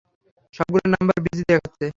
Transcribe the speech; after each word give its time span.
সবগুলো 0.53 0.85
number 0.93 1.17
busy 1.25 1.43
দেখাচ্ছে! 1.49 1.85